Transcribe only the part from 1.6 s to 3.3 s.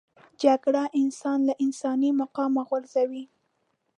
انساني مقامه غورځوي